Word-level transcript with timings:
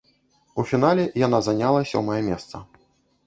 У 0.61 0.63
фінале 0.69 1.03
яна 1.25 1.39
заняла 1.47 1.83
сёмае 1.91 2.17
месца. 2.31 2.63